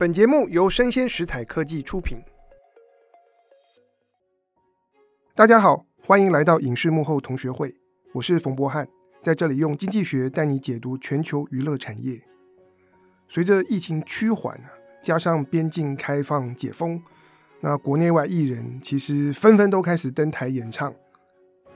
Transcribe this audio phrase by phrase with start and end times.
[0.00, 2.16] 本节目由生鲜食材科技出品。
[5.34, 7.74] 大家好，欢迎来到影视幕后同学会，
[8.14, 8.88] 我是冯博翰，
[9.22, 12.18] 在这里用经济学带你解读全球娱乐产业。
[13.28, 14.58] 随着疫情趋缓，
[15.02, 17.02] 加上边境开放解封，
[17.60, 20.94] 那国内外艺人其实纷纷都开始登台演唱。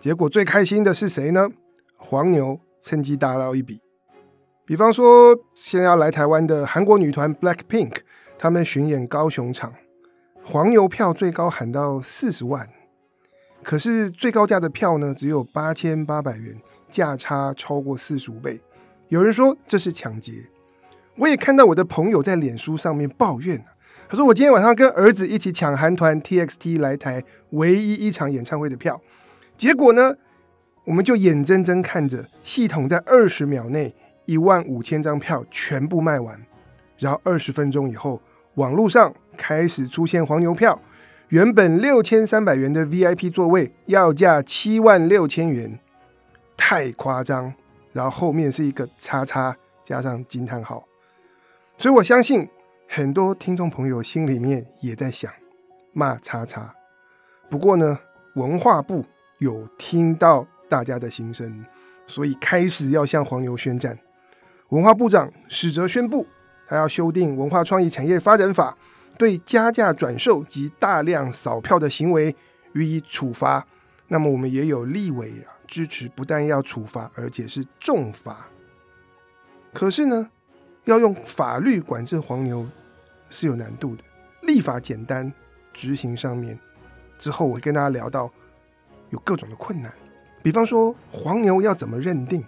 [0.01, 1.51] 结果最开心的是谁呢？
[1.99, 3.84] 黄牛趁机大捞一笔。
[4.67, 7.97] 比方说，现在要来台湾的韩国女团 BLACKPINK，
[8.39, 9.75] 他们巡演高雄场，
[10.43, 12.67] 黄牛票最高喊到四十万，
[13.63, 16.57] 可是最高价的票呢，只有八千八百元，
[16.91, 18.59] 价差超过四十五倍。
[19.09, 20.47] 有人说这是抢劫，
[21.17, 23.63] 我也看到我的朋友在脸书上面抱怨，
[24.09, 28.99] 他说我今天晚上跟儿子一起抢韩团 TXT 来台唯一一场演唱会的票，
[29.59, 30.15] 结果呢，
[30.87, 33.95] 我们就眼睁睁看着系统在二十秒内。
[34.25, 36.41] 一万五千张票全部卖完，
[36.99, 38.21] 然后二十分钟以后，
[38.55, 40.81] 网络上开始出现黄牛票，
[41.29, 45.79] 原本六千三百元的 VIP 座位要价七万六千元，
[46.57, 47.53] 太夸张。
[47.93, 50.85] 然后后面是一个叉叉加上惊叹号，
[51.79, 52.49] 所以我相信
[52.89, 55.33] 很多听众朋友心里面也在想
[55.93, 56.75] 骂叉叉。
[57.49, 57.97] 不过呢，
[58.35, 59.05] 文化部
[59.39, 61.65] 有听到大家的心声，
[62.05, 63.97] 所以开始要向黄牛宣战。
[64.71, 66.27] 文化部长史哲宣布，
[66.67, 68.77] 他要修订《文化创意产业发展法》，
[69.19, 72.35] 对加价转售及大量扫票的行为
[72.73, 73.67] 予以处罚。
[74.09, 78.47] 那么，我们也有立委啊支持，不但要处罚，而且是重罚。
[79.73, 80.31] 可是呢，
[80.85, 82.67] 要用法律管制黄牛
[83.29, 84.03] 是有难度的。
[84.43, 85.33] 立法简单，
[85.73, 86.59] 执行上面
[87.19, 88.31] 之后，我会跟大家聊到
[89.11, 89.93] 有各种的困难。
[90.43, 92.45] 比方说，黄牛要怎么认定？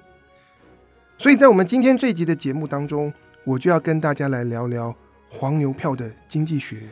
[1.19, 4.95] 所以在我们今天这一集的节目当中，我就要跟大家来聊聊
[5.31, 6.83] 黄牛票的经济学，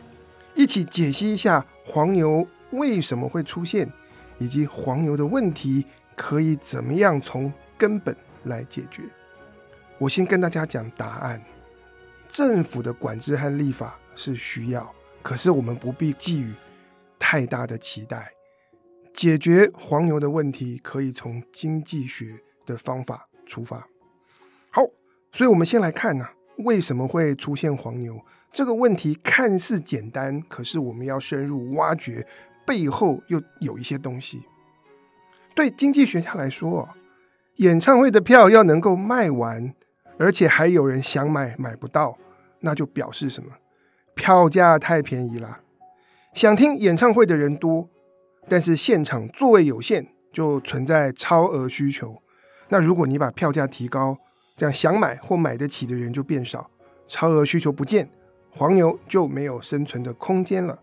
[0.55, 3.87] 一起解析一下黄牛为什么会出现，
[4.39, 5.85] 以及黄牛的问题
[6.17, 9.03] 可以怎么样从根本来解决。
[9.99, 11.43] 我先跟大家讲答案：
[12.29, 14.91] 政府的管制和立法是需要，
[15.23, 16.55] 可是我们不必寄予
[17.19, 18.33] 太大的期待。
[19.13, 23.87] 解决黄牛的问题，可以从经济学的方法出发。
[25.35, 28.21] 所以我们先来看呢、啊，为什么会出现黄牛
[28.53, 29.19] 这个问题？
[29.21, 32.25] 看似简单，可是我们要深入挖掘，
[32.65, 34.45] 背后又有一些东西。
[35.53, 36.89] 对经济学家来说，
[37.57, 39.75] 演唱会的票要能够卖完，
[40.19, 42.17] 而且还有人想买买不到，
[42.61, 43.51] 那就表示什么？
[44.15, 45.63] 票价太便宜了。
[46.33, 47.89] 想听演唱会的人多，
[48.49, 52.23] 但是现场座位有限，就存在超额需求。
[52.69, 54.19] 那如果你把票价提高，
[54.57, 56.71] 这样想买或买得起的人就变少，
[57.09, 58.09] 超额需求不见，
[58.51, 60.79] 黄牛就没有生存的空间了。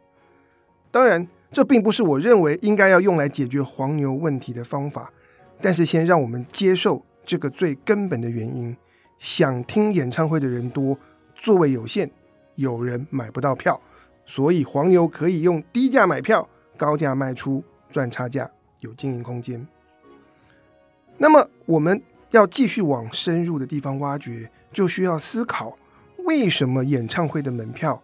[0.92, 5.14] 当然，这并不是我认为应该要用来解决黄牛问题的方法。
[5.62, 8.76] 但是，先让我们接受这个最根本的原因：
[9.20, 10.98] 想听演唱会的人多，
[11.34, 12.12] 座位有限，
[12.56, 13.80] 有人买不到票，
[14.26, 16.46] 所以黄牛可以用低价买票，
[16.76, 19.66] 高价卖出，赚差价，有经营空间。
[21.18, 22.02] 那么，我们。
[22.32, 25.78] 要继续往深入的地方挖掘，就需要思考
[26.26, 28.02] 为什么演唱会的门票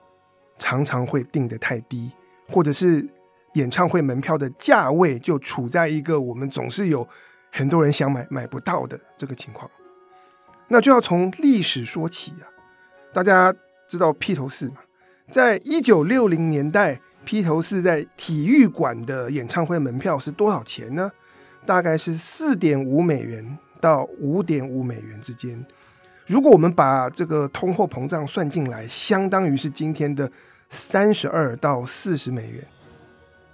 [0.58, 2.12] 常常会定得太低，
[2.48, 3.08] 或者是
[3.54, 7.08] 演唱会门票的价位就处在一个我们总是有
[7.52, 9.70] 很多人想买买不到的这个情况。
[10.68, 12.46] 那就要从历史说起啊。
[13.14, 13.54] 大家
[13.88, 14.76] 知道披头士吗？
[15.30, 21.10] 在一九六零年代，披头士在体育馆的演唱会门票是多少钱呢？
[21.66, 23.58] 大概是四点五美元。
[23.80, 25.66] 到五点五美元之间，
[26.26, 30.30] 如果我们把这个通货膨胀算进来，相当于是今天的
[30.70, 32.64] 三十二到四十美元，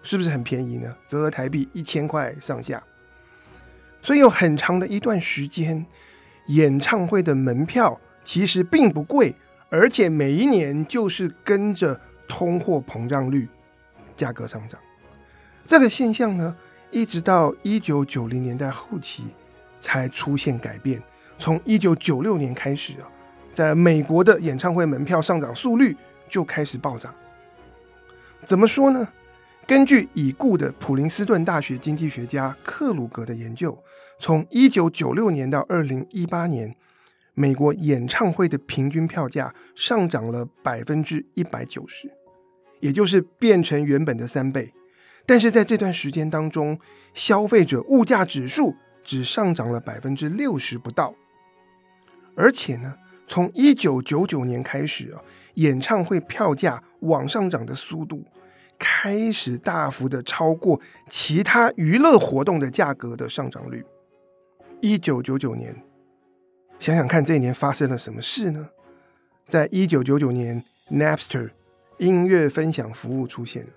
[0.02, 0.96] 是不是很便宜呢？
[1.06, 2.82] 折合台币一千块上下。
[4.02, 5.86] 所以有很长的一段时间，
[6.48, 9.36] 演唱会的门票其实并不贵，
[9.70, 13.48] 而且每一年就是跟着通货膨胀率
[14.18, 14.80] 价格上涨。
[15.66, 16.54] 这个现象呢，
[16.92, 19.26] 一直到一九九零年代后期。
[19.84, 21.04] 才出现改变。
[21.38, 23.10] 从一九九六年开始啊，
[23.54, 25.94] 在美国的演唱会门票上涨速率
[26.30, 27.14] 就开始暴涨。
[28.46, 29.06] 怎么说呢？
[29.68, 33.78] 根据已故的普林斯顿大学经济学家克鲁格的研究，
[34.20, 36.74] 从一九九六年到二零一八年，
[37.34, 42.10] 美国演唱会的平均票价上涨了百分之一百九十，
[42.80, 44.74] 也就是变成原本的三倍。
[45.26, 46.80] 但是在这段时间当中，
[47.14, 51.14] 消费者物价指数只上涨了百分之六十不到，
[52.36, 52.96] 而且呢，
[53.28, 55.22] 从一九九九年开始啊，
[55.56, 58.24] 演唱会票价往上涨的速度
[58.80, 60.80] 开始大幅的超过
[61.10, 63.86] 其他娱乐活动的价格的上涨率。
[64.82, 65.76] 一九九九年，
[66.80, 68.70] 想想看，这一年发生了什么事呢？
[69.48, 71.52] 在一九九九年，Napster
[71.98, 73.70] 音乐分享服务出现了。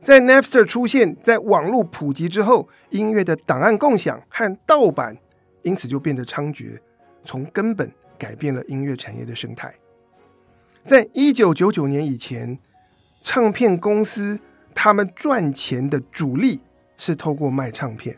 [0.00, 5.16] 在 Napster 出现在网络普及之后，音乐的档案共享和盗版
[5.62, 6.78] 因此就变得猖獗，
[7.24, 9.74] 从根本改变了音乐产业的生态。
[10.84, 12.58] 在一九九九年以前，
[13.20, 14.40] 唱片公司
[14.74, 16.60] 他们赚钱的主力
[16.96, 18.16] 是透过卖唱片，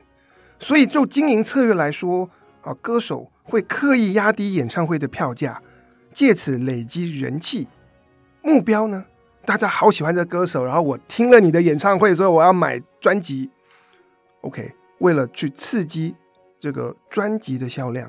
[0.59, 2.31] 所以就经营策略来说，
[2.61, 5.61] 啊，歌手会刻意压低演唱会的票价，
[6.13, 7.67] 借此累积人气。
[8.43, 9.07] 目标呢？
[9.51, 13.51] 大家好喜欢这歌手，然后我听了你的演唱会，所以我要买专辑。
[14.43, 16.15] OK，为了去刺激
[16.61, 18.09] 这个专辑的销量，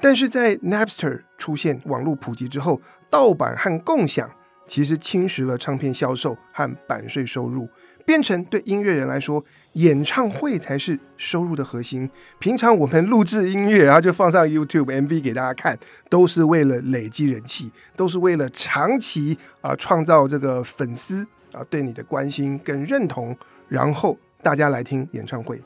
[0.00, 2.80] 但是在 Napster 出现网络普及之后，
[3.10, 4.30] 盗版和共享
[4.68, 7.68] 其实侵蚀了唱片销售和版税收入。
[8.08, 9.44] 变成对音乐人来说，
[9.74, 12.08] 演唱会才是收入的核心。
[12.38, 15.78] 平常我们录制音乐，然后就放上 YouTube MV 给大家看，
[16.08, 21.22] 都是为了累积人气，都是为了长期啊创造这个粉丝
[21.52, 23.36] 啊对你的关心跟认同，
[23.68, 25.62] 然后大家来听演唱会。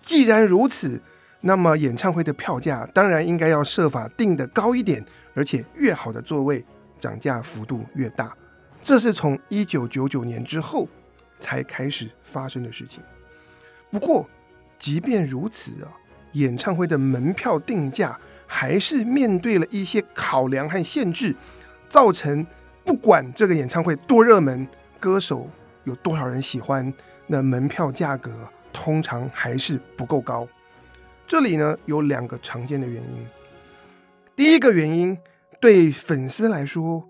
[0.00, 1.02] 既然如此，
[1.40, 5.04] 那么演唱会的票价当然应该要设法定得高一点，
[5.34, 6.64] 而且越好的座位
[7.00, 8.32] 涨价幅度越大。
[8.80, 10.86] 这是从一九九九年之后。
[11.42, 13.02] 才开始发生的事情。
[13.90, 14.26] 不过，
[14.78, 15.90] 即便如此啊，
[16.32, 21.34] 演唱会的门票定价还是面对了一些考量和限制，
[21.88, 22.46] 造成
[22.84, 24.66] 不管这个演唱会多热门，
[24.98, 25.50] 歌手
[25.84, 26.90] 有多少人喜欢，
[27.26, 28.30] 那门票价格
[28.72, 30.48] 通常还是不够高。
[31.26, 33.26] 这里呢，有两个常见的原因。
[34.34, 35.18] 第一个原因，
[35.60, 37.08] 对粉丝来说，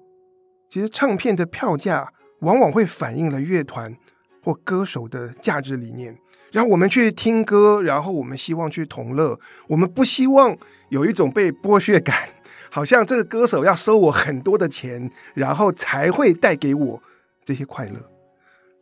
[0.69, 3.97] 其实唱片的票价往往会反映了乐团。
[4.43, 6.17] 或歌手的价值理念，
[6.51, 10.57] 然后我们去听歌，然后我们希望去同乐，我们不希望
[10.91, 12.29] 有一种被剥削感，
[12.71, 17.03] 好像这个歌手要收我很多的钱，然后才会带给我
[17.45, 18.11] 这些快乐。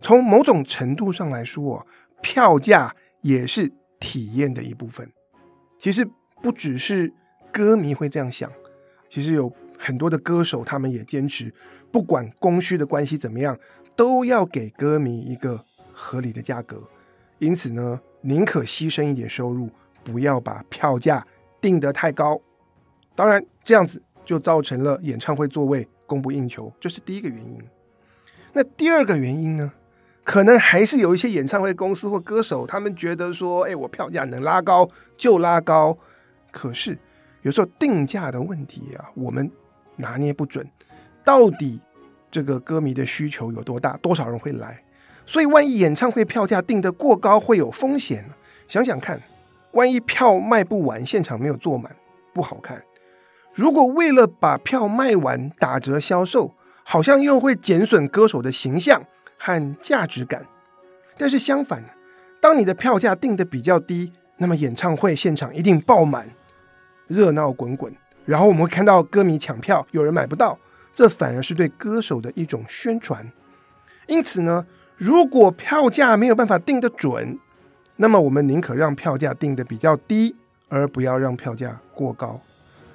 [0.00, 1.86] 从某种程度上来说，
[2.22, 5.12] 票价也是体验的一部分。
[5.78, 6.08] 其实
[6.42, 7.12] 不只是
[7.52, 8.50] 歌迷会这样想，
[9.08, 11.52] 其实有很多的歌手他们也坚持，
[11.92, 13.58] 不管供需的关系怎么样。
[14.00, 15.62] 都要给歌迷一个
[15.92, 16.82] 合理的价格，
[17.38, 19.68] 因此呢，宁可牺牲一点收入，
[20.02, 21.26] 不要把票价
[21.60, 22.40] 定得太高。
[23.14, 27.60] 当然，这样子就造成了演唱会座位供不应求，这是第一个原因。
[28.54, 29.70] 那第二个原因呢，
[30.24, 34.88] 可能还是有一些演唱会公司或歌手，他们觉得说，哎，我票价能拉高
[35.18, 35.94] 就拉高。
[36.50, 36.98] 可是
[37.42, 39.52] 有时候定价的问题啊，我们
[39.96, 40.66] 拿捏不准，
[41.22, 41.82] 到底。
[42.30, 43.96] 这个歌迷的需求有多大？
[43.98, 44.82] 多少人会来？
[45.26, 48.24] 所以，万一演唱会票价定得过高，会有风险。
[48.66, 49.20] 想想看，
[49.72, 51.94] 万一票卖不完，现场没有坐满，
[52.32, 52.82] 不好看。
[53.52, 56.54] 如果为了把票卖完打折销售，
[56.84, 59.04] 好像又会减损歌手的形象
[59.38, 60.46] 和价值感。
[61.16, 61.84] 但是相反，
[62.40, 66.28] 当你的票价定得比较低，那么演唱会现场一定爆满，
[67.06, 67.94] 热闹滚滚。
[68.24, 70.58] 然后我们会看到歌迷抢票，有人买不到。
[71.00, 73.26] 这反而是对歌手的一种宣传，
[74.06, 74.66] 因此呢，
[74.98, 77.38] 如果票价没有办法定得准，
[77.96, 80.36] 那么我们宁可让票价定得比较低，
[80.68, 82.38] 而不要让票价过高。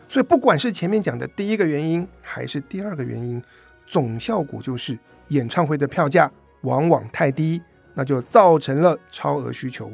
[0.07, 3.41] 所以，不管是前面讲的第一个原因，还是第二个原因，
[3.87, 4.95] 总效果就是
[5.29, 6.31] 演唱会的票价
[6.61, 7.59] 往往太低，
[7.95, 9.91] 那就造成了超额需求，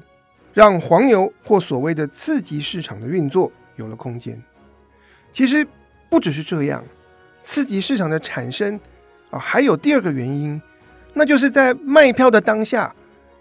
[0.53, 4.37] 让黄牛或所谓的次级市场的运作有了空间。
[5.31, 5.65] 其实
[6.09, 6.83] 不只是这样。
[7.41, 8.79] 刺激市场的产生
[9.29, 10.61] 啊，还有第二个原因，
[11.13, 12.93] 那就是在卖票的当下，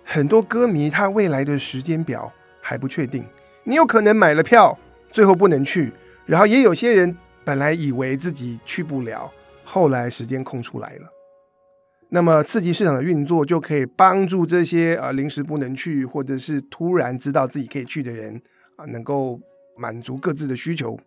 [0.04, 3.24] 很多歌迷他未来的时间表还不确定。
[3.64, 4.76] 你有可能买了票，
[5.10, 5.90] 最后不能去；
[6.24, 9.30] 然后也有些人本来以为自己去不了，
[9.64, 11.08] 后来时间空出来了。
[12.08, 18.40] 那么刺激市场的运作就可以帮助这些啊临时不能去，或者是突然知道自己可以去的人
[18.76, 19.38] 啊，能够
[19.76, 20.98] 满足各自的需求。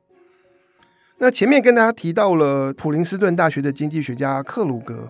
[1.23, 5.09] 那前面跟大家提到了普林斯顿大学的经济学家克鲁格，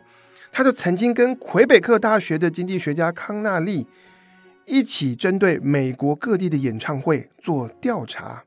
[0.52, 3.88] 他就曾经跟魁北克大学的经济学家康纳利
[4.68, 8.44] 一起针对美国各地的演唱会做调查，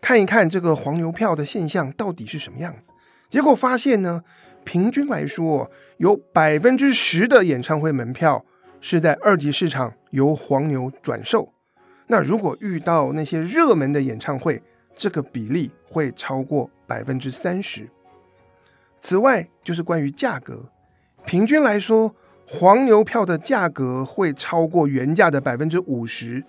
[0.00, 2.90] 看一看这个黄牛票的现象到底是什么样子。
[3.30, 4.24] 结果发现呢，
[4.64, 8.44] 平均来说，有百分之十的演唱会门票
[8.80, 11.52] 是在二级市场由黄牛转售。
[12.08, 14.60] 那如果遇到那些热门的演唱会，
[14.96, 17.88] 这个比例会超过百分之三十。
[19.00, 20.64] 此外，就是关于价格，
[21.26, 22.14] 平均来说，
[22.46, 26.42] 黄牛票的价格会超过原价的百分之五十，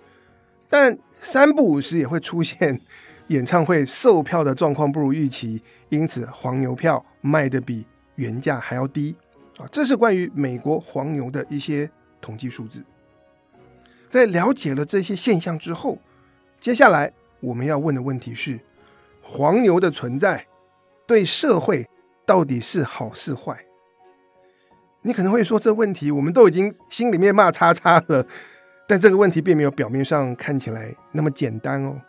[0.68, 2.80] 但三不五十也会出现
[3.28, 7.84] 演唱会售票的状况不如预期，因此黄牛票卖得比
[8.14, 9.14] 原价还要低
[9.58, 9.66] 啊！
[9.70, 12.82] 这是关于美国黄牛的一些统计数字。
[14.08, 15.98] 在了解了这些现象之后，
[16.60, 18.58] 接下来我们要问的问题是：
[19.22, 20.46] 黄牛的存在
[21.06, 21.86] 对社会
[22.24, 23.56] 到底是好是坏？
[25.02, 28.26] 你可能会说，这问题我们都已经心里面骂叉叉了，
[28.88, 32.00] 但这个问题并没有表面上看起来那么简单哦。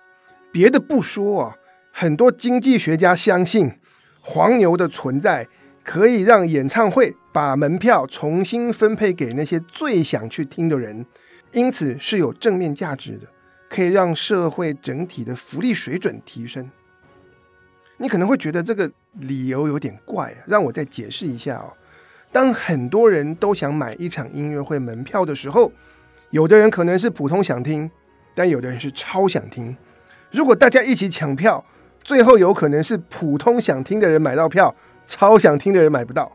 [0.52, 1.56] 别的不说啊，
[1.92, 3.72] 很多经济学家相信
[4.22, 5.48] 黄牛的存在
[5.84, 11.06] 可以让演唱会把门票重新分配给那些最想去听的人，
[11.52, 13.28] 因此是有正面价值的，
[13.70, 16.70] 可以让社会整体的福利水准提升。
[17.98, 21.74] 你可能会觉得这个理由有点怪啊，让我再解释一下哦。
[22.32, 25.72] 当很多人都想买一场音乐会门票的时候，
[26.30, 27.90] 有的人可能是普通想听，
[28.36, 29.76] 但有的人是超想听。
[30.30, 31.64] 如果大家一起抢票，
[32.04, 34.74] 最后有可能是普通想听的人买到票，
[35.06, 36.32] 超想听的人买不到。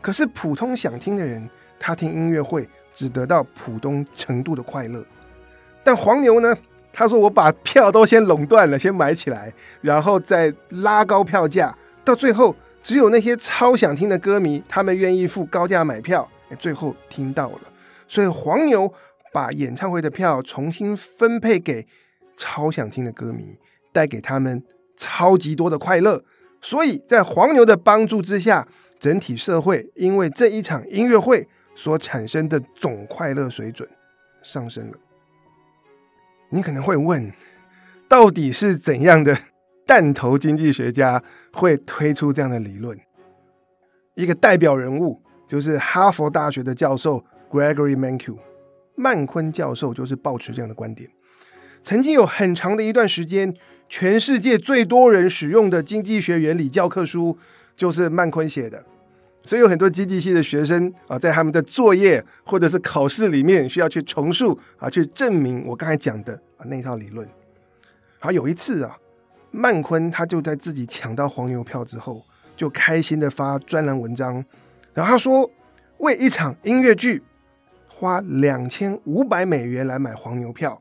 [0.00, 5.02] 可是普通想听的人，他听音乐会只得到普通程度的快乐。
[5.84, 6.56] 但黄牛呢？
[6.92, 17.60] 他说：“我把票都先垄断了，先买起来，然后再拉高票价，到最后。”只有那些超想听的歌迷，他们愿意付高价买票，最后听到了。
[18.08, 18.92] 所以黄牛
[19.32, 21.86] 把演唱会的票重新分配给
[22.34, 23.56] 超想听的歌迷，
[23.92, 24.60] 带给他们
[24.96, 26.24] 超级多的快乐。
[26.60, 28.66] 所以在黄牛的帮助之下，
[28.98, 31.46] 整体社会因为这一场音乐会
[31.76, 33.88] 所产生的总快乐水准
[34.42, 34.98] 上升了。
[36.52, 37.32] 你可能会问，
[38.06, 39.36] 到底是怎样的？
[39.84, 42.96] 弹头经济学家会推出这样的理论，
[44.14, 48.36] 一个代表人物就是哈佛大学的教授 Gregory Mankiw，
[48.94, 51.10] 曼昆教授就是抱持这样的观点。
[51.82, 53.54] 曾经有很长的一段时间，
[53.88, 57.36] 全世界最多人使用的经济学原理教科书
[57.76, 58.86] 就是曼昆写的，
[59.44, 67.28] 所以有很多经济系的学生啊，在他们的作业或者是考试里面需要去重述啊，去证明我刚才讲的啊那套理论。
[68.18, 68.96] 好，有一次啊。
[69.54, 72.24] 曼昆他就在自己抢到黄牛票之后，
[72.56, 74.42] 就开心的发专栏文章，
[74.94, 75.50] 然后他说，
[75.98, 77.22] 为一场音乐剧
[77.86, 80.80] 花两千五百美元来买黄牛票，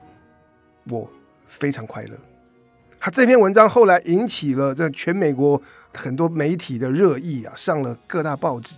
[0.90, 1.06] 我
[1.46, 2.12] 非常快乐。
[2.98, 5.62] 他这篇文章后来引起了这全美国
[5.94, 8.76] 很多媒体的热议啊，上了各大报纸。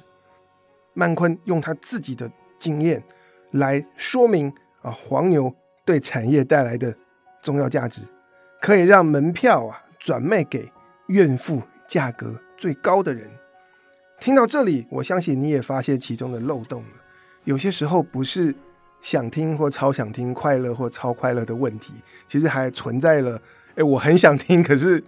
[0.94, 3.04] 曼昆用他自己的经验
[3.52, 5.54] 来说明啊，黄牛
[5.86, 6.96] 对产业带来的
[7.42, 8.02] 重要价值，
[8.62, 9.80] 可以让门票啊。
[10.04, 10.70] 转卖给
[11.08, 13.32] 愿付价格最高的人。
[14.20, 16.90] 听到这里，我相信你也发现其中的漏洞了。
[17.46, 18.54] 有些时候不是
[19.00, 21.94] 想听或超想听、快乐或超快乐的问题，
[22.28, 23.42] 其实还存在了。
[23.76, 25.02] 诶，我很想听，可是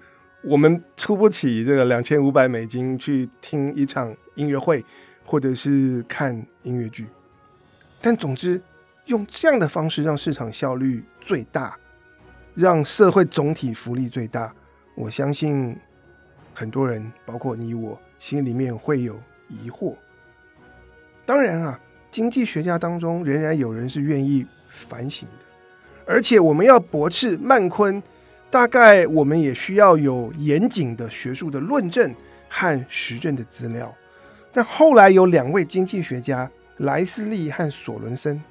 [0.48, 4.86] 我们出不起这个两千五百美金去听一场音乐会，
[5.26, 7.08] 或者是看音乐剧。
[8.00, 8.62] 但总之，
[9.06, 11.76] 用这样的方式让市场效率最大，
[12.54, 14.54] 让社会总体福利最大。
[14.94, 15.76] 我相信
[16.54, 19.96] 很多人，包括你我，心里面会有疑惑。
[21.26, 21.80] 当然啊，
[22.12, 25.46] 经济学家当中仍然有人是愿意反省的，
[26.06, 28.02] 而且我们要驳斥曼昆，
[28.50, 32.14] 大概我们也需要有严谨的学术的论证
[32.50, 33.94] 和实证的资料。
[34.54, 38.42] 但后来有两位经济学家莱斯利和索伦森，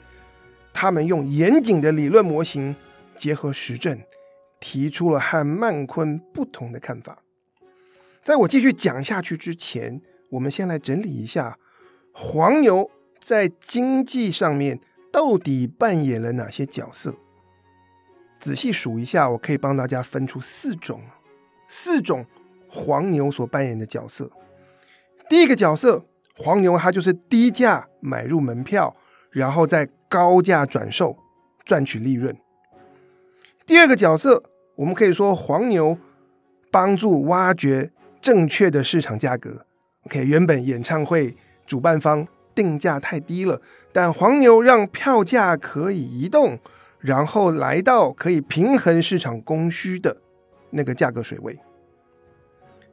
[0.73, 2.75] 他们用严谨的理论模型
[3.17, 3.99] 结合实证。
[4.61, 7.19] 提出了和曼昆不同的看法。
[8.23, 11.59] 在我继续讲下去之前，我们先来整理一下
[12.13, 14.81] 黄牛在经济上面
[15.13, 17.15] 到底扮演了哪些角色。
[18.45, 21.01] 仔细数一下，我可以帮大家分出四种，
[21.67, 22.27] 四种
[22.69, 24.31] 黄牛所扮演的角色。
[25.31, 26.05] 第一个角色，
[26.37, 28.95] 黄牛它就是低价买入门票，
[29.31, 31.17] 然后再高价转售，
[31.65, 32.37] 赚取利润。
[33.65, 34.43] 第二个角色。
[34.77, 35.97] 我们可以说，黄牛
[36.69, 39.65] 帮助挖掘正确的市场价格。
[40.07, 46.59] OK，原本演唱会主办方定价太低了，但黄牛让票价可以移动，
[47.05, 50.17] 然后来到可以平衡市场供需的
[50.71, 51.59] 那个价格水位。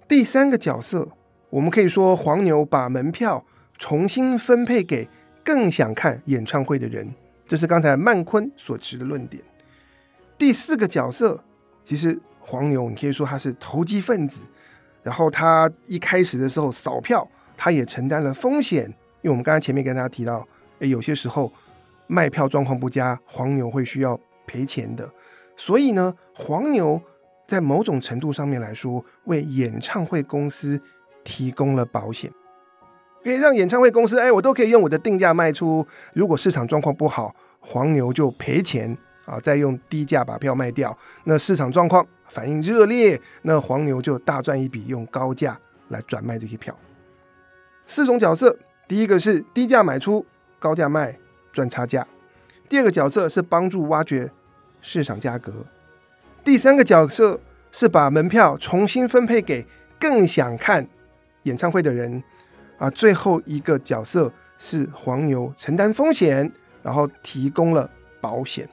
[0.06, 1.08] 第三个角色，
[1.50, 3.46] 我们可以说，黄牛把门票
[3.78, 5.08] 重新分配给
[5.46, 7.10] 更想看演唱会的人，
[7.48, 9.42] 这是刚才曼昆所持的论点。
[10.38, 11.42] 第四个角色。
[11.84, 14.46] 其实黄牛，你可以说他是投机分子，
[15.02, 17.28] 然后他一开始的时候扫票，
[17.58, 18.86] 他也承担了风险，
[19.22, 20.48] 因为我们刚才前面跟大家提到，
[20.80, 21.52] 诶，有些时候
[22.12, 25.10] 卖票状况不佳，黄牛会需要赔钱的，
[25.56, 27.02] 所以呢，黄牛
[27.48, 30.82] 在某种程度上面来说，为演唱会公司
[31.24, 32.30] 提供了保险，
[33.24, 38.98] 可以让演唱会公司，哎，我都可以用我的定价卖出，如果市场状况不好，黄牛就赔钱。
[39.24, 45.58] 啊，再用低价把票卖掉，那市场状况反应热烈，那黄牛就大赚一笔，用高价
[45.90, 46.76] 来转卖这些票。
[47.86, 50.26] 四种角色，第一个是低价买出，
[50.60, 51.18] 高价卖，
[51.52, 52.04] 赚差价；
[52.70, 54.30] 第二个角色是帮助挖掘
[54.82, 55.52] 市场价格；
[56.44, 57.40] 第三个角色
[57.72, 59.66] 是把门票重新分配给
[60.00, 60.88] 更想看
[61.44, 62.22] 演唱会的人；
[62.78, 67.90] 啊，最后一个角色是黄牛承担风险，然后提供了
[68.20, 68.68] 保险。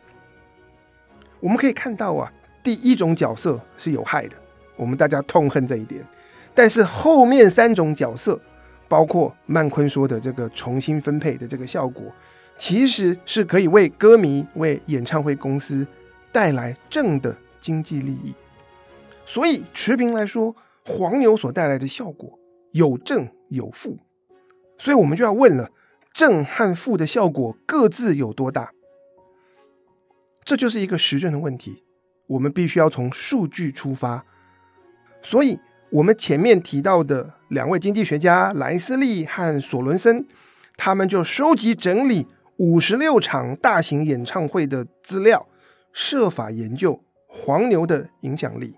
[1.40, 2.32] 我们可以看到啊，
[2.62, 4.36] 第一种角色是有害的，
[4.76, 6.04] 我们大家痛恨这一点。
[6.54, 8.40] 但是后面三种角色，
[8.88, 12.02] 包括曼昆说的这个重新分配的这个效果，
[12.58, 15.86] 其实是可以为歌迷、为演唱会公司
[16.32, 18.34] 带来正的经济利益。
[19.24, 22.38] 所以持平来说，黄牛所带来的效果
[22.72, 23.96] 有正有负。
[24.76, 25.70] 所以我们就要问了：
[26.12, 28.72] 正和负的效果各自有多大？
[30.44, 31.84] 这就是一个实证的问题，
[32.26, 34.24] 我们必须要从数据出发。
[35.20, 35.58] 所以，
[35.90, 40.26] 我们前面提到的两位经济学家莱斯利和索伦森，
[40.76, 42.26] 他们就收集整理
[42.58, 45.46] 五十六场大型演唱会的资料，
[45.92, 48.74] 设法研究黄牛的影响力。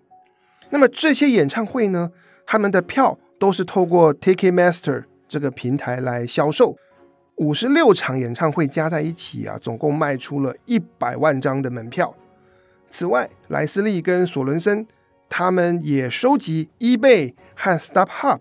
[0.69, 2.13] 那么，这些演唱会呢，
[2.47, 6.77] 他们的票都是透过 Ticketmaster 这个平台来销售。
[7.37, 12.15] 五十六场演唱会加在一起啊，总共卖出了一百万张的门票。
[12.91, 14.87] 此外，莱斯利跟索伦森
[15.31, 18.41] 他们也收集 eBay 和 StubHub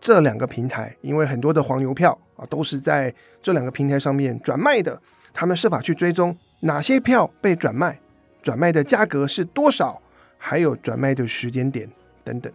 [0.00, 5.00] 这两个平台，因为很多的黄牛票啊都是在这两个平台上面转卖的。
[5.32, 7.98] 他们设法去追踪哪些票被转卖，
[8.42, 10.00] 转卖的价格是多少，
[10.38, 11.90] 还有转卖的时间点
[12.22, 12.52] 等等。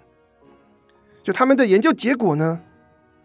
[1.22, 2.60] 就他们的研究结果呢，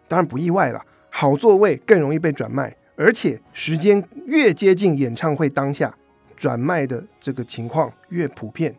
[0.07, 0.85] 当然不意外了。
[1.09, 5.95] 好座位更容易被转卖，而且时间越接近演唱会当下，
[6.35, 8.75] 转卖的这个情况越普遍。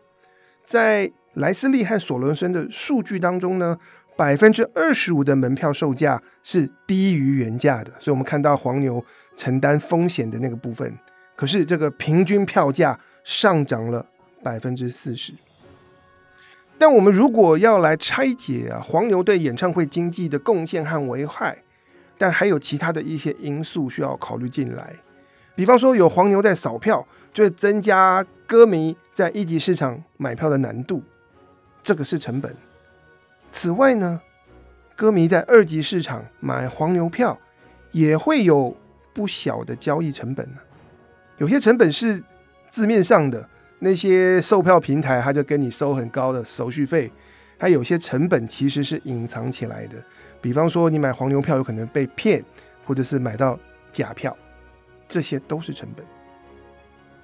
[0.62, 3.78] 在莱斯利和索伦森的数据当中呢，
[4.16, 9.04] 百分之二十五的门票售价是低于原价的，所以我们看到黄牛
[9.36, 10.96] 承担风险的那个部分。
[11.36, 14.04] 可是这个平均票价上涨了
[14.42, 15.34] 百分之四十。
[16.78, 21.58] 但我们如果要来拆解啊，黄牛对演唱会经济的贡献和危害。
[22.18, 24.90] 但还有其他的一些因素需要考虑进来，
[25.54, 31.02] 比方说有黄牛在扫票，就会增加歌迷在一级市场买票的难度，
[31.82, 32.56] 这个是成本。
[33.58, 34.20] 此外呢，
[34.94, 37.40] 歌迷在二级市场买黄牛票
[37.90, 38.76] 也会有
[39.14, 40.58] 不小的交易成本呢，
[41.38, 42.22] 有些成本是
[42.68, 47.10] 字面上的，那些售票平台他就跟你收很高的手续费，
[47.56, 49.94] 还有些成本其实是隐藏起来的。
[50.42, 52.44] 比方说，你买黄牛票有可能被骗，
[52.84, 53.58] 或者是买到
[53.90, 54.36] 假票，
[55.08, 56.04] 这些都是成本。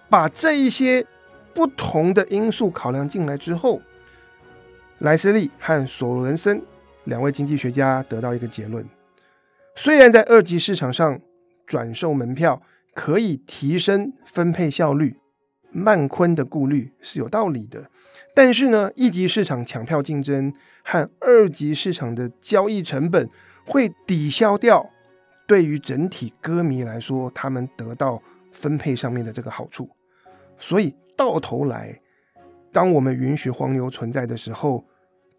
[0.08, 1.06] 把这一些
[1.52, 3.82] 不同的因素考量进来之后，
[5.02, 6.62] 莱斯利和索伦森
[7.04, 8.88] 两位经济学家得到一个结论：
[9.74, 11.20] 虽然在二级市场上
[11.66, 12.62] 转售门票
[12.94, 15.16] 可以提升分配效率，
[15.72, 17.90] 曼昆的顾虑是有道理的。
[18.32, 23.28] 但是呢，一级市场抢票竞争和二级市场的交易成本
[23.66, 24.88] 会抵消掉
[25.48, 29.90] 对于整体歌迷来说，他们得到分配上面的这个好处。
[30.60, 32.00] 所以到头来，
[32.70, 34.84] 当我们允许黄牛存在的时候，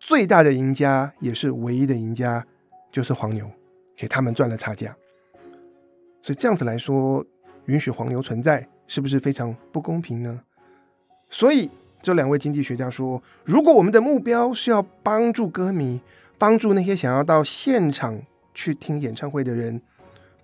[0.05, 2.45] 最大的赢家也是唯一的赢家，
[2.91, 3.49] 就是黄牛，
[3.95, 4.93] 给他们赚了差价。
[6.21, 7.25] 所以这样子来说，
[7.67, 10.41] 允许黄牛存在是不是非常不公平呢？
[11.29, 11.69] 所以。
[12.03, 16.01] 这两位经济学家说：“如果我们的目标是要帮助歌迷，
[16.37, 18.21] 帮助那些想要到现场
[18.53, 19.81] 去听演唱会的人，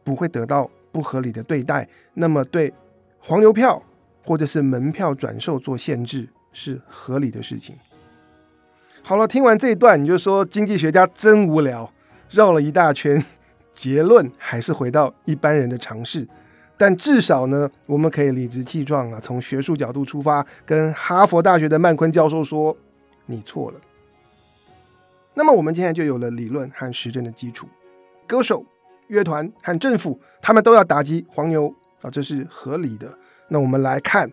[0.01, 2.73] 不会得到不合理的对待，那么对
[3.19, 3.83] 黄牛票
[4.23, 7.75] 或者是门票转售做限制是合理的事情。”
[9.01, 11.91] 好了，听完这一段，你就说经济学家真无聊，
[12.29, 13.23] 绕了一大圈，
[13.73, 16.27] 结论还是回到一般人的常识。
[16.77, 22.75] 但至少呢，我们可以理直气壮啊，从学术角度出发，跟哈佛大学的曼昆教授说
[23.25, 23.79] ：“你错了。”
[25.33, 27.67] 那么我们现在就有了理论和实证的基础。
[28.27, 28.63] 歌手、
[29.07, 33.11] 乐团和政府，他们都要打击黄牛啊，这是合理的。
[33.47, 34.31] 那我们来看，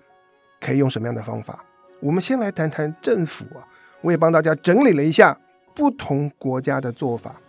[0.60, 1.64] 可以用什么样的方法？
[2.00, 3.64] 我们先来谈谈政府啊。
[4.00, 5.38] 我也帮大家整理了一下
[5.74, 7.40] 不同国家的做法。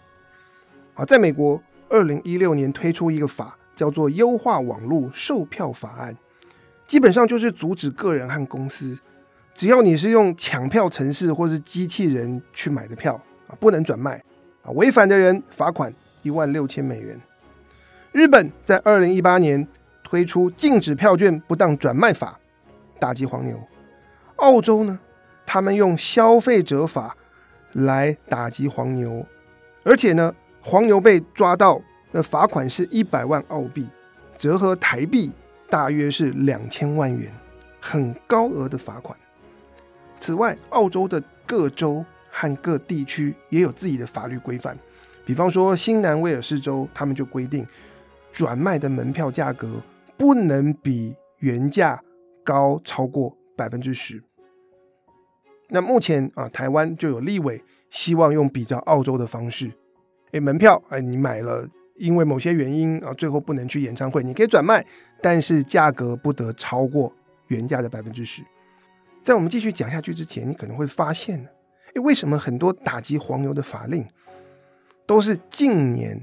[0.96, 6.14] 啊，在美国，二零一六年推出一个法，叫做《优化网络售票法案》，
[6.88, 8.98] 基本上就是阻止个人和公司，
[9.54, 13.14] 只要你是用抢票程式或是机器人去买的票
[13.48, 14.24] 啊，不能转卖
[14.64, 17.20] 啊，违反的人罚款一万六千美元。
[18.12, 19.68] 日本在二零一八年
[20.04, 22.40] 推出禁止票券不当转卖法，
[23.00, 23.56] 打击黄牛。
[24.38, 25.00] 澳洲呢，
[25.48, 27.18] 他们用消费者法
[27.74, 29.26] 来打击黄牛，
[29.84, 30.32] 而且呢。
[30.60, 31.82] 黄牛被抓到，
[32.12, 33.88] 那罚款是一百万澳币，
[34.38, 35.32] 折合台币
[35.70, 37.32] 大约是两千万元，
[37.80, 39.18] 很高额的罚款。
[40.20, 44.78] 此外，澳洲的各州和各地区也有自己的法律规范，
[45.26, 47.66] 比方说新南威尔士州，他们就规定
[48.34, 49.82] 转卖的门票价格
[50.18, 51.98] 不能比原价
[52.44, 54.22] 高超过百分之十。
[55.70, 59.72] 那目前啊，台湾就有立委希望用比较澳洲的方式。
[60.32, 64.86] 诶，门票，哎，你买了，因为某些原因啊，最后不能去演唱会，你可以转卖，
[65.22, 67.14] 但是价格不得超过
[67.48, 68.42] 原价的百分之十。
[69.24, 71.50] 在我们继续讲下去之前，你可能会发现呢，
[71.96, 74.06] 诶，为什么很多打击黄牛的法令
[75.06, 76.22] 都是近年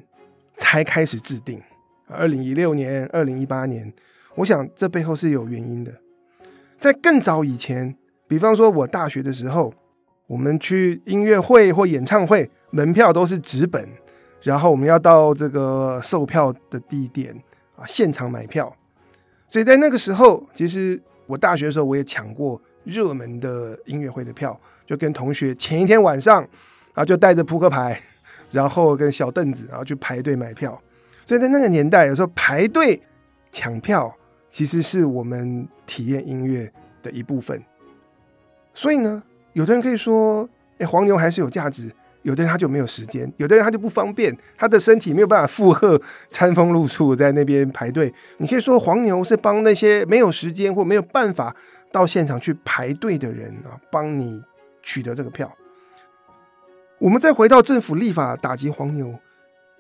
[0.56, 1.60] 才开始制定？
[2.06, 3.90] 二零一六年、二零一八年，
[4.36, 5.92] 我想这背后是有原因的。
[6.78, 9.72] 在更早以前，比方说我大学的时候，
[10.26, 12.50] 我们去音乐会或演唱会。
[12.70, 13.88] 门票都是纸本，
[14.42, 17.32] 然后我们要到这个售票的地点
[17.76, 18.74] 啊，现场买票。
[19.46, 26.44] 所以在那个时候，其实我大学的时候我也抢过热门的音乐会的票，就跟同学前一天晚上
[26.94, 27.96] 啊，就带着扑克牌，
[28.50, 30.76] 然后跟小凳子，然后去排队买票。
[31.24, 33.00] 所以在那个年代，有时候排队
[33.52, 34.12] 抢票
[34.50, 36.68] 其实是我们体验音乐
[37.04, 37.62] 的一部分。
[38.74, 39.22] 所以呢，
[39.54, 40.46] 有的人可以说，
[40.78, 41.90] 哎，黄牛还是有价值。
[42.22, 48.10] 有的人他就没有时间，有的人他就不方便，他的身体没有办法负荷餐风露宿在那边排队。
[48.38, 51.54] 你可以说黄牛是帮那些没有时间或没有办法
[51.92, 54.42] 到现场去排队的人啊，帮你
[54.82, 55.54] 取得这个票。
[56.98, 59.14] 我们再回到政府立法打击黄牛，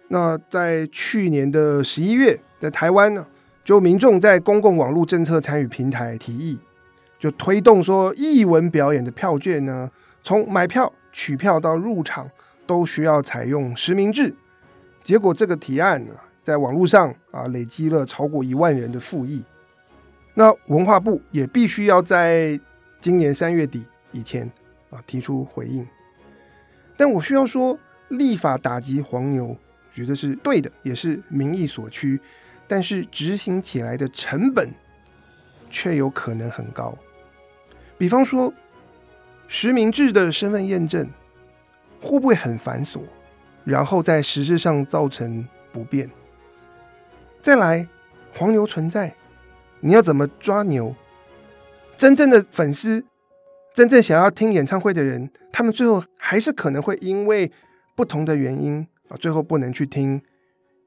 [0.08, 3.26] 那在去年的十一月，在台湾呢，
[3.64, 6.58] 就民众在公共网络政策参与平台提议，
[7.24, 9.90] 就推动说艺文表演的票券呢，
[10.22, 10.92] 从买票。
[11.10, 12.28] 取票到入场
[12.66, 14.34] 都需要采用实名制，
[15.04, 19.44] 结果这个提案呢，在网络上啊累积了超过一万人的附议。
[20.34, 22.58] 那文化部也必须要在
[23.00, 24.50] 今年三月底以前
[24.90, 25.86] 啊提出回应。
[26.96, 29.56] 但我需要说，立法打击黄牛，
[29.94, 32.20] 觉得是对的，也是民意所趋，
[32.66, 34.68] 但是执行起来的成本
[35.70, 36.92] 却有可能很高。
[37.98, 38.52] 比方说。
[39.46, 41.06] 实名制的身份验证
[42.00, 43.02] 会不会很繁琐？
[43.62, 46.10] 然后在实质上造成不便？
[47.42, 47.86] 再来，
[48.32, 49.14] 黄牛存在，
[49.80, 50.94] 你要怎么抓牛？
[51.98, 53.04] 真正的粉丝，
[53.74, 57.52] 真正想要听演唱会的人，他们最后还是可能会因为
[57.94, 60.22] 不同的原因啊，最后不能去听，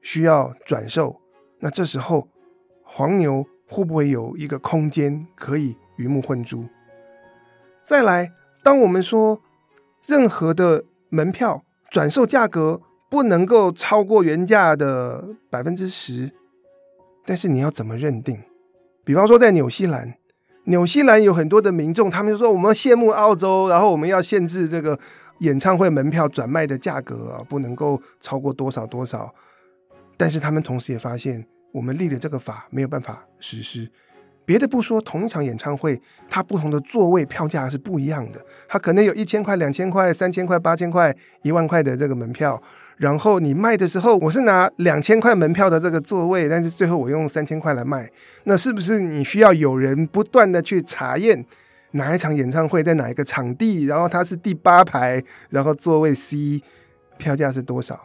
[0.02, 1.20] 需要转售。
[1.60, 2.28] 那这时候，
[2.82, 6.66] 黄牛会不会有一个空间可以鱼目混珠？
[7.88, 8.34] 再来。
[8.62, 9.40] 当我们说
[10.04, 16.30] 任何的门票转售价格不能够超过原价的百分之十，
[17.24, 18.38] 但是你要怎么认定？
[19.04, 20.18] 比方说在纽西兰，
[20.64, 24.98] 纽西兰有很多的民众，他们就说我们羡慕澳洲，然后我们要限制这个
[25.38, 29.34] 演唱会门票转卖的价格啊，不能够超过多少多少。
[30.18, 33.90] 但是他们同时也发现，我们立的这个法没有办法实施。
[34.48, 38.40] 别的不说，同一场演唱会，它不同的座位票价是不一样的。
[38.66, 42.58] 它可能有一千块、两千块、三千块、八千块、一万块的这个门票。
[42.96, 48.10] 然后你卖的时候，我是拿两千块门票的这个座位，但是最后我用三千块来卖。
[48.44, 51.44] 那是不是你需要有人不断的去查验
[51.90, 56.62] 哪一场演唱会在哪一个场地，然后它是第八排，然后座位 C
[57.18, 58.00] 票价是多少？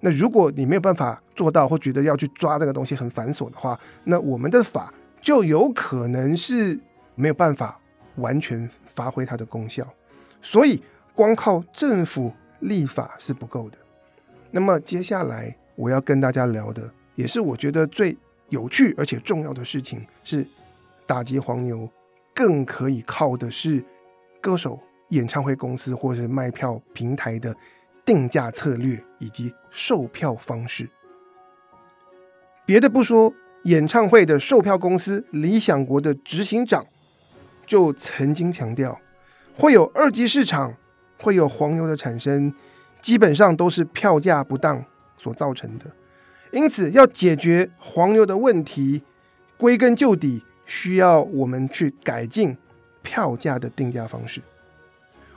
[0.00, 4.92] 那如果你没有办法做到，或觉得要去抓这个东西很繁琐的话，那我们的法。
[5.26, 6.78] 就有可能是
[7.16, 7.80] 没有办法
[8.18, 9.84] 完全发挥它的功效，
[10.40, 10.80] 所以
[11.16, 13.76] 光靠政府立法是不够的。
[14.52, 18.16] 那么接下来我要跟大家聊的，也是我觉得最
[18.50, 20.46] 有趣而且重要的事情，是
[21.08, 21.90] 打击黄牛，
[22.32, 23.82] 更可以靠的是
[24.40, 27.52] 歌手、演唱会公司或是卖票平台的
[28.04, 30.88] 定价策略以及售票方式。
[32.64, 33.34] 别的不说。
[33.66, 36.86] 演唱会的售票公司理想国的执行长
[37.66, 38.96] 就曾经强调，
[39.56, 40.72] 会有二级市场，
[41.20, 42.54] 会有黄牛的产生，
[43.02, 44.84] 基本上都是票价不当
[45.18, 45.86] 所造成的。
[46.52, 49.02] 因此，要解决黄牛的问题，
[49.58, 52.56] 归根究底，需要我们去改进
[53.02, 54.40] 票价的定价方式。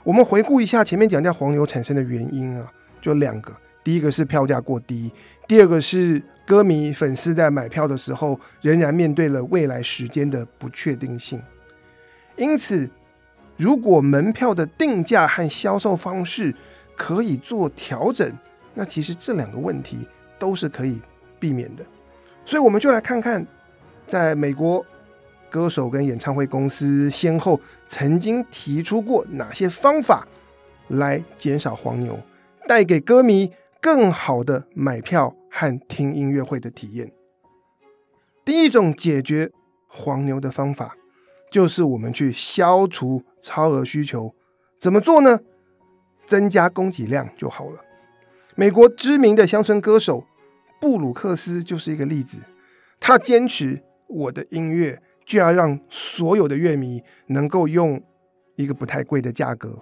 [0.04, 5.12] 我们回顾一下前面讲到黄牛产生的原因啊，就两个：第一个是票价过低，
[5.48, 11.40] 第二个是歌迷粉丝在买票的时候仍然面对了未来时间的不确定性。
[12.34, 12.90] 因此，
[13.56, 16.52] 如果门票的定价和销售方式
[16.96, 18.36] 可以做调整，
[18.74, 19.98] 那其实这两个问题
[20.40, 21.00] 都是可以
[21.38, 21.84] 避免的。
[22.44, 23.46] 所以，我们就来看看，
[24.08, 24.84] 在美国，
[25.48, 30.26] 歌手跟演唱会公司先后曾经提出过哪些方法
[30.88, 32.18] 来减少黄牛，
[32.66, 37.12] 带给歌迷更好的买票和听音乐会的体验。
[38.44, 39.50] 第一种解决
[39.86, 40.96] 黄牛的方法，
[41.50, 44.34] 就是我们去消除超额需求，
[44.78, 45.40] 怎么做呢？
[46.26, 47.80] 增加供给量就好了。
[48.54, 50.24] 美国知名的乡村歌手
[50.80, 52.38] 布鲁克斯就是一个例子，
[52.98, 58.02] 他坚持我的音乐就要让所有的乐迷能够用
[58.56, 59.78] 一个不太贵的价格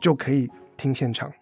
[0.00, 1.32] 就可以听现场，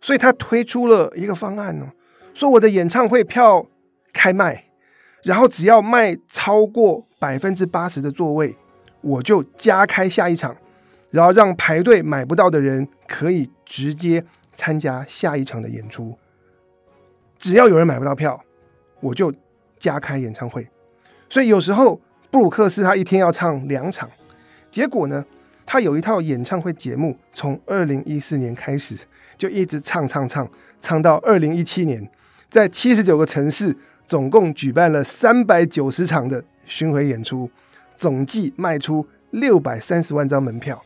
[0.00, 1.92] 所以他推出了一个方案呢，
[2.34, 3.66] 说我的演唱会票
[4.12, 4.64] 开卖，
[5.22, 8.56] 然后只要卖超过百分之八十的座位。
[9.02, 10.56] 我就加开下一场，
[11.10, 16.16] 然后让排队买不到的人可以直接参加下一场的演出。
[17.36, 18.44] 只要有人买不到票，
[19.00, 19.34] 我就
[19.76, 20.68] 加开演唱会。
[21.28, 24.08] 所以有时候布鲁克斯他一天要唱两场，
[24.70, 25.24] 结果呢，
[25.66, 28.96] 他有一套演唱会节目，从二零一四年开始
[29.36, 30.48] 就一直唱唱唱，
[30.80, 32.08] 唱到二零一七年，
[32.52, 37.50] 在七十九个城市总共举办了三百九十场的巡回演出。
[37.94, 40.82] 总计卖出六百三十万张门票，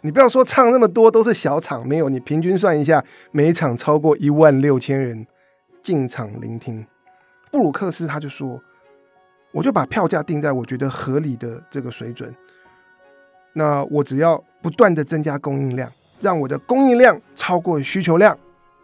[0.00, 5.26] 你不要说唱那么多都是小场，没有，你平均算一下，每场超过一万六千人
[5.82, 6.86] 进场聆听。
[7.50, 8.58] 布鲁克斯他就说，
[9.52, 12.34] 我就把票价定在我觉得合理的这个水准，
[13.52, 18.38] 那我只要不断的增加供应量，让我的供应量超过需求量，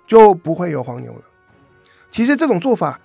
[0.07, 1.23] 就不会有黄牛了。
[2.15, 3.01] 其实这种做法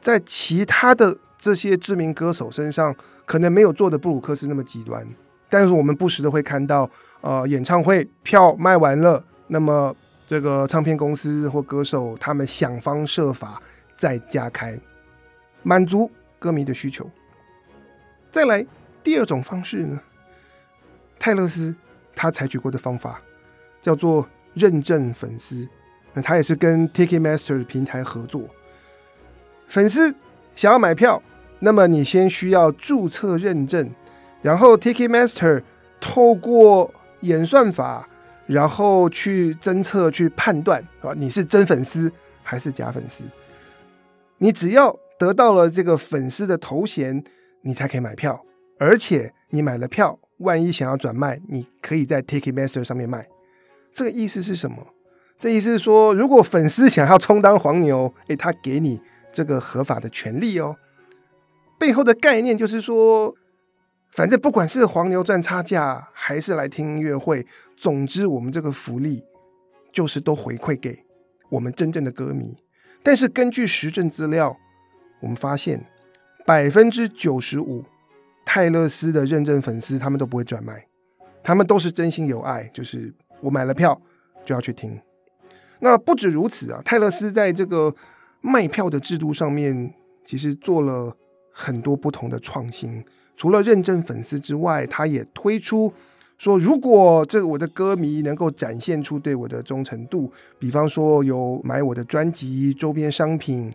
[0.00, 2.96] 在其他的这些知名歌手身上。
[3.26, 5.06] 可能没有做的布鲁克斯那么极端，
[5.48, 9.94] 但是我们不时的会看到，呃，演唱会票卖完了，那么
[10.26, 13.62] 这个唱片公司或歌手他们想方设法
[13.94, 14.76] 再加开，
[15.62, 17.08] 满足歌迷的需求。
[18.32, 18.66] 再来
[19.04, 20.00] 第二种方式呢，
[21.16, 21.72] 泰勒斯
[22.16, 23.22] 他采取过的方法
[23.80, 25.68] 叫做认证粉丝，
[26.12, 28.42] 那他也是跟 Ticketmaster 的平台合作，
[29.68, 30.14] 粉丝
[30.54, 31.22] 想要买票。
[31.62, 33.90] 那么你先需要注册认证，
[34.40, 35.62] 然后 Ticketmaster
[36.00, 38.08] 透过演算法，
[38.46, 42.10] 然后去侦测、去判断啊，你是真粉丝
[42.42, 43.24] 还是假粉丝。
[44.38, 47.22] 你只要得到了这个粉丝的头衔，
[47.60, 48.42] 你才可以买票。
[48.78, 53.28] 而且你买了票，万一想要转卖，你可以在 Ticketmaster 上面卖。
[53.92, 54.78] 这个意思是什么？
[55.40, 59.00] 这意思是说，如果粉丝想要充当黄牛，诶，他给你
[59.32, 60.76] 这个合法的权利哦。
[61.78, 63.34] 背后的概念就是说，
[64.10, 69.24] 反正不管是黄牛赚差价，还是来听音乐会，总之我们这个福利
[69.90, 71.02] 就是都回馈给
[71.48, 72.54] 我们真正的歌迷。
[73.02, 74.54] 但是根据实证资料，
[75.22, 75.82] 我们发现
[76.44, 77.82] 百分之九十五
[78.44, 80.86] 泰勒斯的认证粉丝他们都不会转卖，
[81.42, 83.98] 他们都是真心有爱，就是我买了票
[84.44, 85.00] 就要去听。
[85.80, 87.94] 那不止如此啊，泰勒斯在这个
[88.40, 89.92] 卖票的制度上面
[90.24, 91.16] 其实做了。
[91.52, 93.04] 很多不同的创新，
[93.36, 95.92] 除了认证粉丝之外，他也推出
[96.38, 103.70] 说，如果这个我的歌迷能够展现出对我的忠诚度，比方说有买我的专辑周边商品，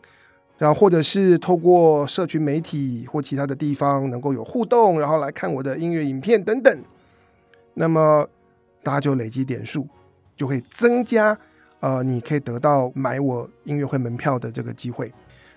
[0.57, 6.83] 然后或者是透过社群媒体或其他的地方能够有互动，然后来看我的音乐影片等等，
[7.75, 8.27] 那么
[8.81, 9.85] 大家就累积点数，
[10.35, 11.37] 就会增加，
[11.79, 15.11] 呃，你可以得到买我音乐会门票的这个机会。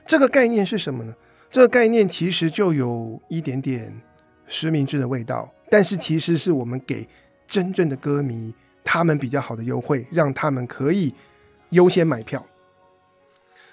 [0.07, 1.14] 这个概念是什么呢？
[1.50, 3.94] 这个概念其实就有一点点
[4.46, 7.09] 实名制的味道，但是其实是我们给
[7.46, 8.54] 真正的歌迷
[8.85, 11.14] 他们比较好的优惠，让他们可以
[11.70, 12.44] 优先买票。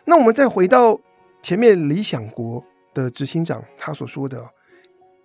[0.06, 1.00] 那我们再回到
[1.42, 4.50] 前面理想国的执行长他所说的，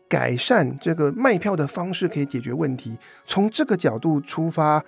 [0.08, 2.98] 改善这个卖票的方式可以解决问题。
[3.26, 4.84] 从这个角度出发，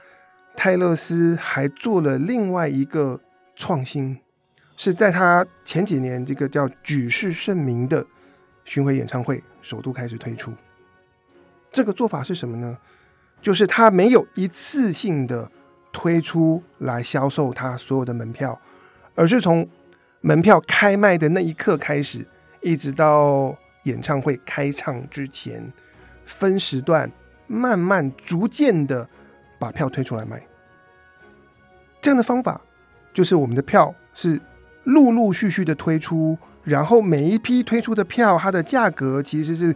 [0.57, 3.21] 泰勒斯还做了另外一个
[3.57, 4.19] 创新。
[4.75, 8.05] 是在他前几年这个叫举世盛名的
[8.65, 10.53] 巡回演唱会首度开始推出，
[11.71, 12.77] 这个做法是什么呢？
[13.41, 15.49] 就是他没有一次性的
[15.93, 18.59] 推出来销售他所有的门票，
[19.15, 19.69] 而是从
[20.21, 22.27] 门票开卖的那一刻开始，
[22.61, 25.73] 一直到演唱会开唱之前，
[26.25, 27.09] 分时段
[27.47, 29.09] 慢慢逐渐的
[29.63, 30.43] 把票推出来卖。
[32.01, 32.61] 这样的方法，
[33.15, 34.41] 就是我们的票是
[34.83, 39.73] 陆陆续续的推出，然后每一批推出的票，它的价格其实是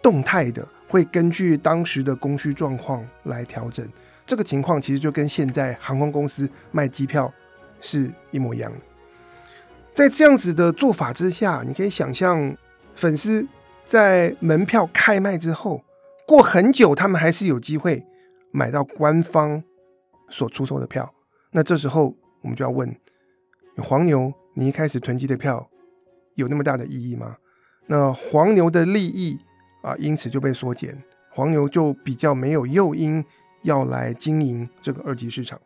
[0.00, 3.84] 动态的，会根据当时的供需状况来调整。
[4.24, 7.32] 这个情况其实就跟现在航空公司卖机票
[7.80, 8.78] 是一模一样的。
[9.92, 12.56] 在这样子的做法之下，你可以想象，
[12.94, 13.44] 粉丝
[13.86, 15.82] 在门票开卖之后，
[16.26, 18.04] 过很久他们还是有机会
[18.56, 19.62] 买到官方
[20.30, 21.14] 所出售的票。
[21.50, 22.96] 那这时候我们就要问：
[23.82, 25.68] 黄牛，你一开始囤积的票
[26.36, 27.36] 有那么大的意义吗？
[27.86, 29.36] 那黄牛的利益
[29.82, 33.22] 啊，因此就被缩减，黄牛就比较没有诱因。
[33.62, 35.60] 要来经营这个二级市场，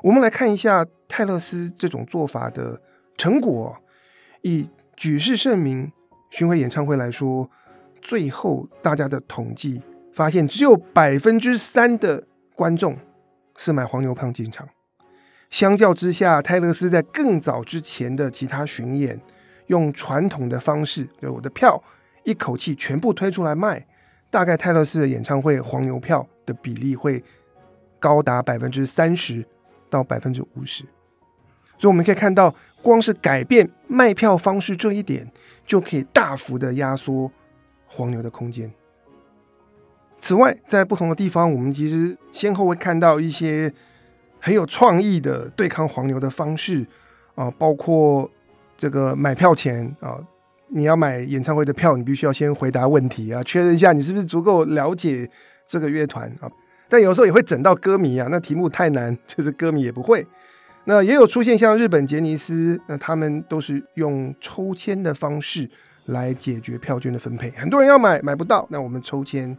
[0.00, 2.80] 我们来看一下泰勒斯这种做法的
[3.16, 3.76] 成果。
[4.42, 5.90] 以举世盛名
[6.30, 7.50] 巡回演唱会来说，
[8.00, 12.96] 最后大家的统计发现，只有百分之三的观众
[13.56, 14.68] 是买黄牛票进场。
[15.50, 19.20] 相较之下，泰勒斯在更早之前的其他巡演，
[19.66, 21.82] 用传统的方式，就我的票
[22.24, 23.86] 一口气全部推出来卖，
[24.30, 26.26] 大概泰勒斯的演唱会黄牛票。
[26.48, 27.22] 的比例会
[27.98, 29.44] 高达百分之三十
[29.90, 30.82] 到百分之五十，
[31.76, 35.30] 所以我们可以看到，光是改变卖票方式这一点，
[35.66, 37.30] 就可以大幅的压缩
[37.86, 38.72] 黄牛的空间。
[40.20, 43.72] 此外，在不同的地方，我们其实先后会看到一些
[44.38, 46.86] 很有创意的对抗黄牛的方式
[47.34, 48.30] 啊，包括
[48.76, 50.18] 这个买票前啊，
[50.68, 55.30] 你要买演唱会的票，你必须要先回答问题啊，确认一下你是不是足够了解。
[55.70, 56.50] 这个乐团啊，
[56.88, 60.26] 但有时候也会整到歌迷啊，那题目太难，就是歌迷也不会。
[60.84, 65.68] 那也有出现像日本杰尼斯，那他们都是用抽签的方式
[66.06, 67.50] 来解决票券的分配。
[67.50, 69.54] 很多人要买买不到，那我们抽签。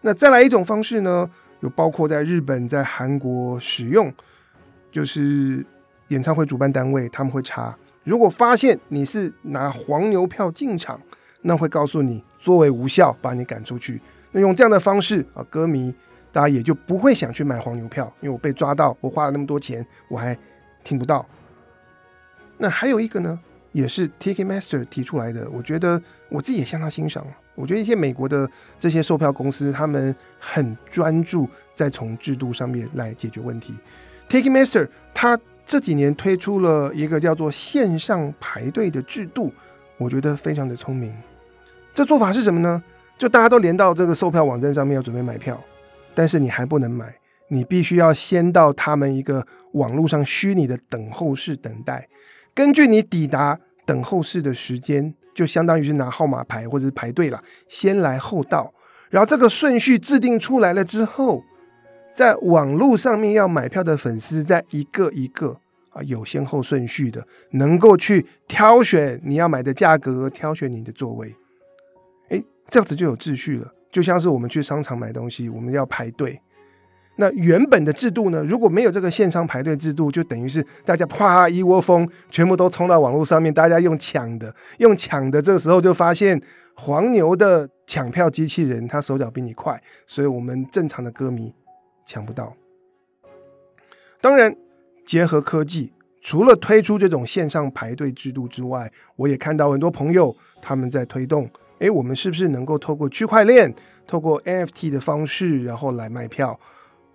[0.00, 1.28] 那再来一种方式呢，
[1.60, 4.12] 有包括在日本、在韩国使用，
[4.92, 5.64] 就是
[6.08, 11.00] 演唱会主办单位他们会查，如果发现你是拿黄牛票进场，
[11.42, 14.00] 那会告诉你作为无效，把你赶出去。
[14.30, 15.94] 那用这样的方式啊，歌迷
[16.30, 20.38] 大家也就不会想去买黄牛票，因为我被抓到，我花了那么多钱，我还
[20.84, 21.26] 听不到。
[22.56, 23.38] 那还有一个呢，
[23.72, 27.26] 也是 Ticketmaster 提出来的，我觉得我自己也相当欣赏。
[27.58, 33.74] 我觉得一些美国的这些售票公司，他们很专注在从制度上面来解决问题。
[34.28, 39.52] Ticketmaster 他这几年推出了一个叫做线上排队的制度，
[39.96, 41.12] 我觉得非常的聪明。
[41.92, 42.80] 这做法是什么呢？
[43.18, 45.60] 就大家都连到这个售票网站上面要准备买票，
[46.14, 47.12] 但是你还不能买，
[47.48, 52.08] 你必须要先到他们一个网络上虚拟的等候室等待。
[52.54, 58.74] 根据你抵达等候室的时间，就相当于是拿号码牌或者是排队了，先来后到。
[59.08, 61.44] 然后这个顺序制定出来了之后，
[62.12, 65.56] 在网络上面要买票的粉丝，在一个一个
[65.90, 71.32] 啊有先后顺序的，能够去挑选你要买的价格，挑选你的座位。
[72.68, 76.42] 这样子就有秩序了，就像是我们去商场买东西，我们要排队。
[77.20, 78.44] 那原本的制度呢？
[78.44, 85.42] 如果没有这个线上排队制度，就等于是大家啪一窝蜂，全部都冲到网络上面，大家用抢的，用抢的。
[85.42, 86.40] 这个时候就发现
[86.74, 91.52] 黄牛的抢票机器人，他手脚比你快，所以我们正常的歌迷
[92.06, 92.54] 抢不到。
[94.20, 94.54] 当然，
[95.04, 101.50] 结合科技，除了推出这种线上排队制度之外，我也看到很多朋友他们在推动。
[101.80, 103.74] 诶，我们是不是能够透过区块链、
[104.06, 106.58] 透过 NFT 的方式，然后来卖票？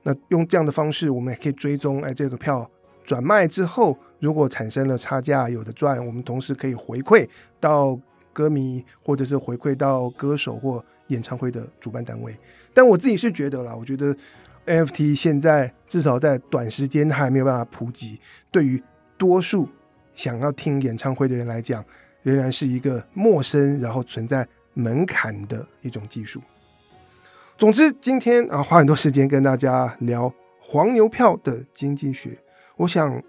[0.03, 2.69] 那用这样的方式，我们也可以追踪，哎，这个票
[3.03, 7.27] 转卖之后，如果产生了差价，有的赚，我们同时可以回馈
[7.59, 7.99] 到
[8.31, 12.35] 歌迷，或者是回馈到歌手或演唱会的主办单位。
[12.73, 14.15] 但我自己是觉得啦，我觉得
[14.65, 18.19] NFT 现在至少在短时间还没有办法普及，
[18.51, 18.81] 对于
[19.17, 19.67] 多数
[20.13, 21.83] 想要听演唱会的人来讲。
[22.23, 26.39] 仍然是一个陌生，然后存在门槛的一种技术。
[27.55, 32.35] 总之，今天啊，花很多时间跟大家聊黄牛票的经济学。
[32.75, 33.21] 我想，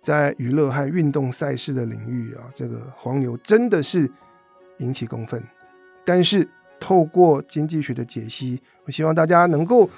[0.00, 4.10] 在娱乐和运动赛事的领域啊，这个黄牛真的是
[4.78, 5.42] 引起公愤。
[6.04, 6.48] 但是，
[6.80, 9.88] 透过经济学的解析，我希望大家能够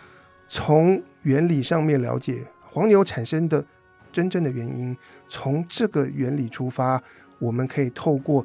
[0.49, 3.64] 从原理上面了解黄牛产生的
[4.11, 4.95] 真正的原因，
[5.29, 7.01] 从这个原理出发。
[7.39, 8.45] 我们可以透过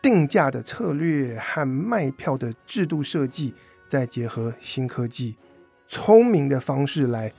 [0.00, 3.52] 定价的策略和卖票的制度设计，
[3.90, 5.34] 再结合新科技，
[5.88, 7.32] 聪明的方式来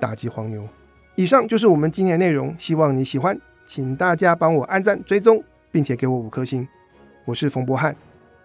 [0.00, 0.66] 打击黄牛。
[1.14, 6.66] 以上就是我们今天的内容，希望你喜欢，请大家帮我按赞、追踪，并且给我五颗星。
[7.26, 7.94] 我是冯博翰，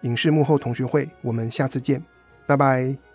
[0.02, 2.02] 影视幕后同学会，我们下次见，
[2.46, 3.05] 拜拜。